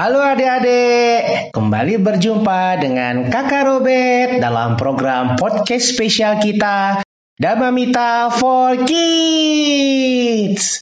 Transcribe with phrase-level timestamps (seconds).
[0.00, 7.04] Halo adik-adik, kembali berjumpa dengan Kakak Robert dalam program podcast spesial kita
[7.36, 10.80] Damamita for Kids.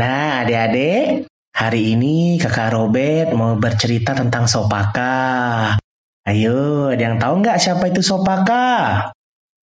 [0.00, 5.76] Nah adik-adik, hari ini Kakak Robert mau bercerita tentang Sopaka.
[6.24, 9.12] Ayo, ada yang tahu nggak siapa itu Sopaka?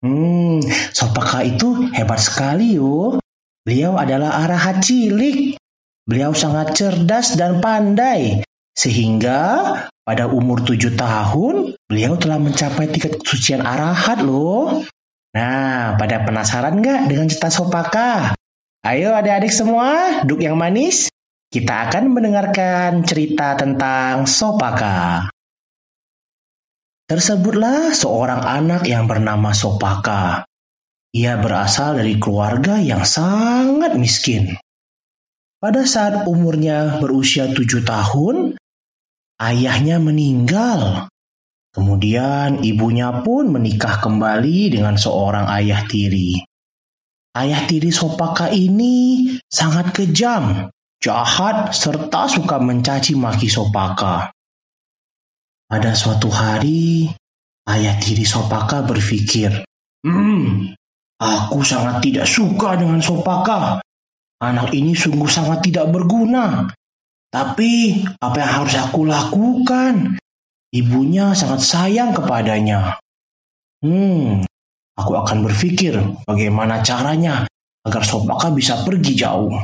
[0.06, 0.62] Hmm,
[0.94, 3.18] Sopaka itu hebat sekali yo.
[3.66, 5.58] Beliau adalah arahat cilik.
[6.06, 8.46] Beliau sangat cerdas dan pandai.
[8.72, 9.40] Sehingga
[10.02, 14.84] pada umur tujuh tahun, beliau telah mencapai tingkat kesucian arahat loh.
[15.32, 18.36] Nah, pada penasaran nggak dengan cerita Sopaka?
[18.82, 21.08] Ayo adik-adik semua, duduk yang manis.
[21.52, 25.28] Kita akan mendengarkan cerita tentang Sopaka.
[27.12, 30.48] Tersebutlah seorang anak yang bernama Sopaka.
[31.12, 34.56] Ia berasal dari keluarga yang sangat miskin.
[35.60, 38.56] Pada saat umurnya berusia tujuh tahun,
[39.42, 41.10] ayahnya meninggal.
[41.74, 46.46] Kemudian ibunya pun menikah kembali dengan seorang ayah tiri.
[47.32, 50.68] Ayah tiri Sopaka ini sangat kejam,
[51.00, 54.36] jahat, serta suka mencaci maki Sopaka.
[55.72, 57.08] Pada suatu hari,
[57.72, 59.64] ayah tiri Sopaka berpikir,
[60.02, 60.74] Hmm,
[61.22, 63.86] aku sangat tidak suka dengan Sopaka.
[64.42, 66.74] Anak ini sungguh sangat tidak berguna.
[67.32, 70.20] Tapi apa yang harus aku lakukan?
[70.76, 73.00] Ibunya sangat sayang kepadanya.
[73.80, 74.44] Hmm,
[75.00, 75.96] aku akan berpikir
[76.28, 77.48] bagaimana caranya
[77.88, 79.56] agar Sopaka bisa pergi jauh.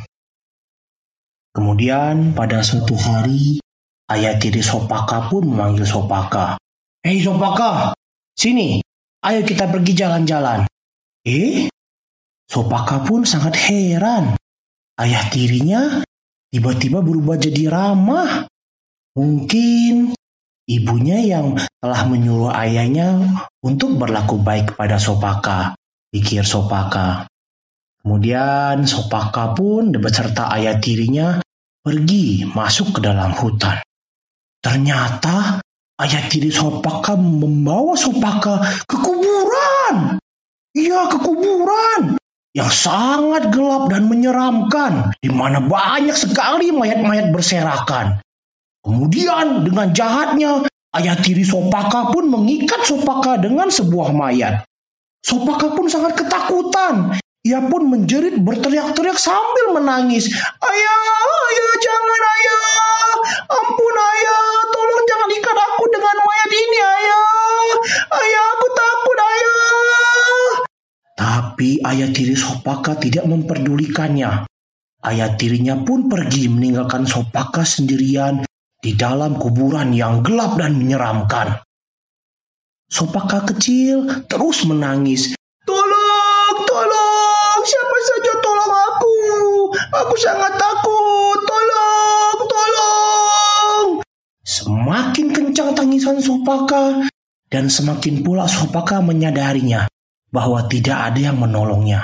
[1.51, 3.59] Kemudian pada suatu hari,
[4.15, 6.55] ayah tiri Sopaka pun memanggil Sopaka.
[7.03, 7.91] Hei Sopaka,
[8.31, 8.79] sini,
[9.27, 10.63] ayo kita pergi jalan-jalan.
[11.27, 11.67] Eh,
[12.47, 14.39] Sopaka pun sangat heran.
[14.95, 16.07] Ayah tirinya
[16.57, 18.50] tiba-tiba berubah jadi ramah.
[19.13, 20.18] Mungkin
[20.66, 25.78] ibunya yang telah menyuruh ayahnya untuk berlaku baik kepada Sopaka,
[26.09, 27.29] pikir Sopaka.
[28.01, 31.38] Kemudian Sopaka pun beserta ayah tirinya
[31.85, 33.78] pergi masuk ke dalam hutan.
[34.57, 35.62] Ternyata
[36.01, 40.18] ayah tiri Sopaka membawa Sopaka ke kuburan.
[40.74, 42.16] Iya, ke kuburan
[42.57, 48.18] yang sangat gelap dan menyeramkan, di mana banyak sekali mayat-mayat berserakan.
[48.81, 50.66] Kemudian dengan jahatnya,
[50.97, 54.66] ayah tiri Sopaka pun mengikat Sopaka dengan sebuah mayat.
[55.22, 57.22] Sopaka pun sangat ketakutan.
[57.45, 60.25] Ia pun menjerit berteriak-teriak sambil menangis.
[60.57, 61.00] Ayah,
[61.45, 62.63] ayah, jangan ayah.
[63.53, 67.69] Ampun ayah, tolong jangan ikat aku dengan mayat ini ayah.
[68.18, 69.47] Ayah, aku takut ayah.
[71.57, 74.45] Tapi ayah tiri Sopaka tidak memperdulikannya.
[75.01, 78.45] Ayah tirinya pun pergi meninggalkan Sopaka sendirian
[78.78, 81.66] di dalam kuburan yang gelap dan menyeramkan.
[82.85, 85.34] Sopaka kecil terus menangis.
[85.66, 89.18] Tolong, tolong, siapa saja tolong aku.
[89.97, 93.85] Aku sangat takut, tolong, tolong.
[94.45, 97.09] Semakin kencang tangisan Sopaka
[97.50, 99.89] dan semakin pula Sopaka menyadarinya
[100.31, 102.03] bahwa tidak ada yang menolongnya.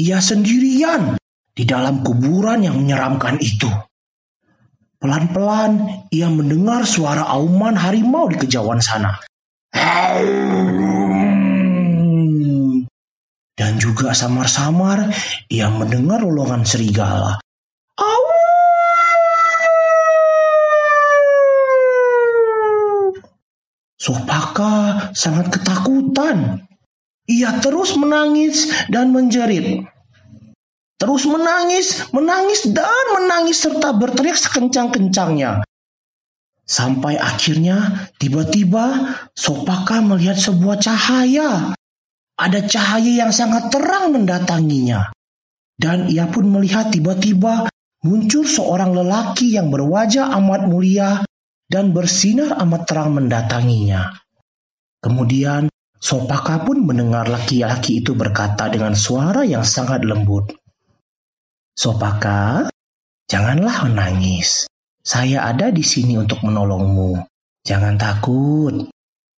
[0.00, 1.20] Ia sendirian
[1.52, 3.68] di dalam kuburan yang menyeramkan itu.
[5.00, 9.16] Pelan-pelan ia mendengar suara auman harimau di kejauhan sana.
[13.56, 15.12] Dan juga samar-samar
[15.52, 17.40] ia mendengar lolongan serigala.
[24.00, 26.64] Sopaka sangat ketakutan
[27.30, 29.86] ia terus menangis dan menjerit.
[31.00, 35.64] Terus menangis, menangis dan menangis serta berteriak sekencang-kencangnya.
[36.66, 41.72] Sampai akhirnya tiba-tiba Sopaka melihat sebuah cahaya.
[42.36, 45.08] Ada cahaya yang sangat terang mendatanginya.
[45.80, 47.72] Dan ia pun melihat tiba-tiba
[48.04, 51.24] muncul seorang lelaki yang berwajah amat mulia
[51.72, 54.20] dan bersinar amat terang mendatanginya.
[55.00, 60.48] Kemudian Sopaka pun mendengar laki-laki itu berkata dengan suara yang sangat lembut.
[61.76, 62.72] Sopaka,
[63.28, 64.64] janganlah menangis.
[65.04, 67.20] Saya ada di sini untuk menolongmu.
[67.68, 68.88] Jangan takut.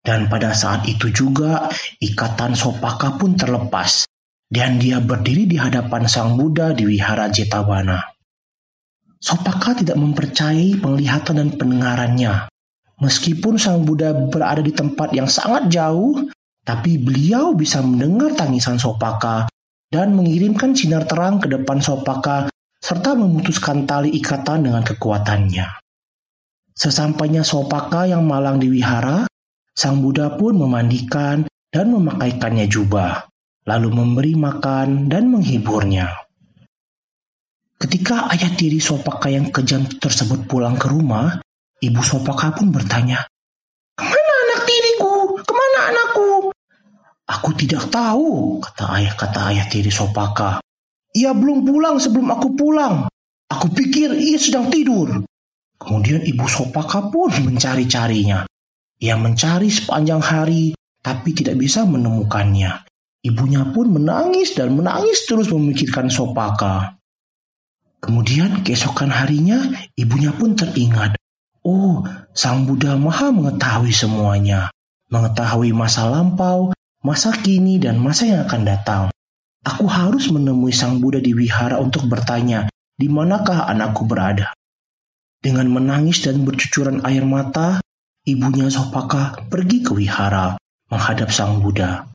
[0.04, 4.04] Dan pada saat itu juga ikatan Sopaka pun terlepas.
[4.44, 8.04] Dan dia berdiri di hadapan Sang Buddha di Wihara Jetavana.
[9.16, 12.52] Sopaka tidak mempercayai penglihatan dan pendengarannya.
[13.00, 16.28] Meskipun Sang Buddha berada di tempat yang sangat jauh,
[16.64, 19.50] tapi beliau bisa mendengar tangisan Sopaka
[19.90, 22.46] dan mengirimkan sinar terang ke depan Sopaka
[22.80, 25.66] serta memutuskan tali ikatan dengan kekuatannya.
[26.72, 29.28] Sesampainya Sopaka yang malang di wihara,
[29.76, 33.28] Sang Buddha pun memandikan dan memakaikannya jubah,
[33.68, 36.08] lalu memberi makan dan menghiburnya.
[37.80, 41.40] Ketika ayah tiri Sopaka yang kejam tersebut pulang ke rumah,
[41.80, 43.24] ibu Sopaka pun bertanya,
[43.96, 45.36] Ke mana anak tiriku?
[45.40, 46.52] Ke mana anakku?
[47.30, 50.58] Aku tidak tahu, kata ayah kata ayah tiri Sopaka.
[51.14, 53.06] Ia belum pulang sebelum aku pulang.
[53.46, 55.22] Aku pikir ia sedang tidur.
[55.78, 58.50] Kemudian ibu Sopaka pun mencari-carinya.
[58.98, 62.82] Ia mencari sepanjang hari, tapi tidak bisa menemukannya.
[63.22, 66.98] Ibunya pun menangis dan menangis terus memikirkan Sopaka.
[68.00, 71.14] Kemudian keesokan harinya, ibunya pun teringat.
[71.62, 74.72] Oh, Sang Buddha Maha mengetahui semuanya.
[75.12, 79.02] Mengetahui masa lampau, masa kini, dan masa yang akan datang.
[79.60, 84.56] Aku harus menemui Sang Buddha di wihara untuk bertanya, di manakah anakku berada?
[85.40, 87.80] Dengan menangis dan bercucuran air mata,
[88.28, 90.56] ibunya Sopaka pergi ke wihara
[90.88, 92.08] menghadap Sang Buddha.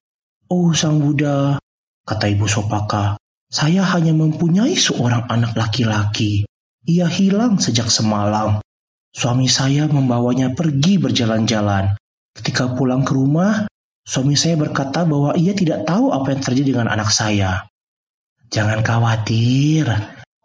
[0.50, 1.58] Oh Sang Buddha,
[2.06, 3.18] kata ibu Sopaka,
[3.50, 6.46] saya hanya mempunyai seorang anak laki-laki.
[6.86, 8.62] Ia hilang sejak semalam.
[9.10, 11.98] Suami saya membawanya pergi berjalan-jalan.
[12.36, 13.66] Ketika pulang ke rumah,
[14.06, 17.66] suami saya berkata bahwa ia tidak tahu apa yang terjadi dengan anak saya.
[18.54, 19.90] Jangan khawatir,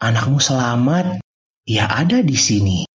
[0.00, 1.20] anakmu selamat
[1.68, 2.88] ia ada di sini.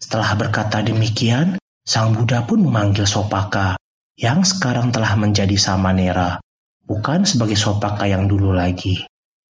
[0.00, 3.76] Setelah berkata demikian, Sang Buddha pun memanggil Sopaka,
[4.16, 6.40] yang sekarang telah menjadi Samanera,
[6.88, 9.04] bukan sebagai Sopaka yang dulu lagi.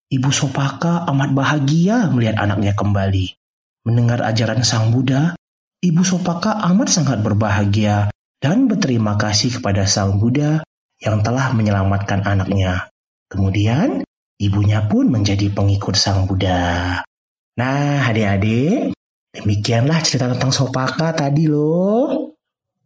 [0.09, 3.37] Ibu Sopaka amat bahagia melihat anaknya kembali.
[3.85, 5.37] Mendengar ajaran Sang Buddha,
[5.85, 10.63] Ibu Sopaka amat sangat berbahagia dan berterima kasih kepada Sang Buddha
[11.03, 12.87] yang telah menyelamatkan anaknya.
[13.27, 14.03] Kemudian,
[14.39, 17.03] ibunya pun menjadi pengikut Sang Buddha.
[17.59, 18.95] Nah, adik-adik,
[19.35, 22.35] demikianlah cerita tentang Sopaka tadi loh.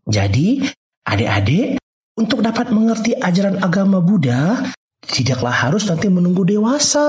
[0.09, 0.65] Jadi,
[1.05, 1.77] adik-adik,
[2.17, 4.73] untuk dapat mengerti ajaran agama Buddha,
[5.05, 7.05] tidaklah harus nanti menunggu dewasa.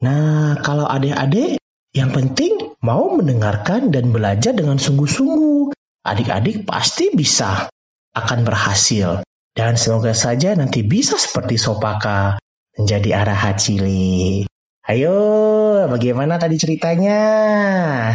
[0.00, 1.60] Nah, kalau adik-adik,
[1.92, 5.75] yang penting mau mendengarkan dan belajar dengan sungguh-sungguh.
[6.06, 7.66] Adik-adik pasti bisa,
[8.14, 9.26] akan berhasil.
[9.50, 12.38] Dan semoga saja nanti bisa seperti Sopaka,
[12.78, 14.46] menjadi arahat cilik.
[14.86, 15.18] Ayo,
[15.90, 17.20] bagaimana tadi ceritanya?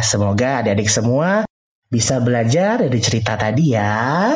[0.00, 1.44] Semoga adik-adik semua
[1.92, 4.32] bisa belajar dari cerita tadi ya.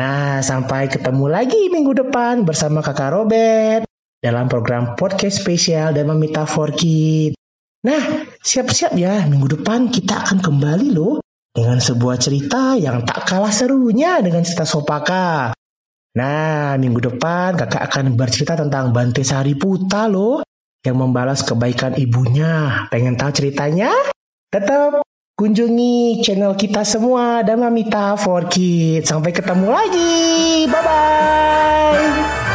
[0.00, 3.84] Nah, sampai ketemu lagi minggu depan bersama kakak Robert
[4.24, 7.36] dalam program podcast spesial dan meminta Kid.
[7.84, 11.20] Nah, siap-siap ya, minggu depan kita akan kembali loh
[11.54, 15.54] dengan sebuah cerita yang tak kalah serunya dengan cerita Sopaka.
[16.18, 20.42] Nah, minggu depan kakak akan bercerita tentang Bante Sariputa loh
[20.82, 22.86] yang membalas kebaikan ibunya.
[22.90, 23.94] Pengen tahu ceritanya?
[24.50, 25.06] Tetap
[25.38, 29.10] kunjungi channel kita semua dan Mamita for Kids.
[29.10, 30.66] Sampai ketemu lagi.
[30.66, 32.53] Bye-bye.